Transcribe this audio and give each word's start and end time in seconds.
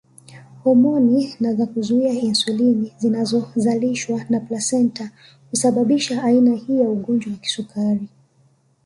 Homoni 0.63 1.33
za 1.39 1.65
kuzuia 1.65 2.13
insulini 2.13 2.93
zinazozalishwa 2.97 4.25
na 4.29 4.39
plasenta 4.39 5.11
husababisha 5.51 6.23
aina 6.23 6.55
hii 6.55 6.79
ya 6.79 6.89
ugonjwa 6.89 7.31
wa 7.33 7.37
kisukari 7.39 8.07